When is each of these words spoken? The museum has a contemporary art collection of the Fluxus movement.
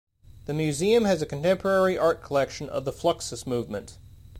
The 0.45 0.55
museum 0.55 1.05
has 1.05 1.21
a 1.21 1.27
contemporary 1.27 1.95
art 1.95 2.23
collection 2.23 2.67
of 2.69 2.85
the 2.85 2.91
Fluxus 2.91 3.45
movement. 3.45 3.99